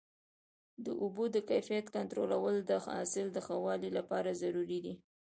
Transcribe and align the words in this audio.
د 0.85 0.87
اوبو 1.03 1.23
د 1.35 1.37
کیفیت 1.49 1.85
کنټرول 1.95 2.55
د 2.69 2.71
حاصل 2.85 3.25
د 3.33 3.37
ښه 3.45 3.55
والي 3.65 3.89
لپاره 3.97 4.37
ضروري 4.41 4.79
دی. 4.85 4.93